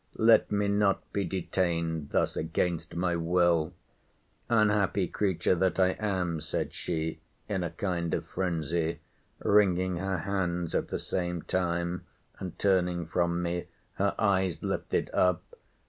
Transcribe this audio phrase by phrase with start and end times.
[0.17, 7.19] Let me not be detained thus against my will!—Unhappy creature that I am, said she,
[7.47, 8.97] in a kind of phrensy,
[9.43, 12.05] wringing her hands at the same time,
[12.39, 13.67] and turning from me,
[13.97, 15.43] her eyes lifted up!